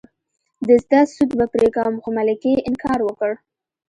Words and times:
د 0.67 0.69
زده 0.83 1.01
سود 1.13 1.29
به 1.37 1.45
پرې 1.53 1.67
کوم 1.75 1.95
خو 2.03 2.09
ملکې 2.17 2.53
انکار 2.67 2.99
وکړ. 3.03 3.31